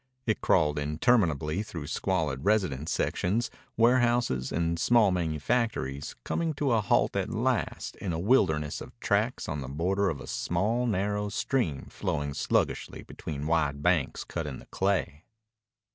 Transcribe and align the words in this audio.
It 0.25 0.41
crawled 0.41 0.79
interminably 0.79 1.61
through 1.61 1.85
squalid 1.85 2.43
residence 2.43 2.89
sections, 2.91 3.51
warehouses, 3.77 4.51
and 4.51 4.79
small 4.79 5.11
manufactories, 5.11 6.15
coming 6.23 6.55
to 6.55 6.71
a 6.71 6.81
halt 6.81 7.15
at 7.15 7.29
last 7.29 7.97
in 7.97 8.11
a 8.11 8.17
wilderness 8.17 8.81
of 8.81 8.99
tracks 8.99 9.47
on 9.47 9.61
the 9.61 9.67
border 9.69 10.09
of 10.09 10.19
a 10.19 10.25
small, 10.25 10.87
narrow 10.87 11.29
stream 11.29 11.85
flowing 11.91 12.33
sluggishly 12.33 13.03
between 13.03 13.45
wide 13.45 13.83
banks 13.83 14.23
cut 14.23 14.47
in 14.47 14.57
the 14.57 14.65
clay. 14.65 15.23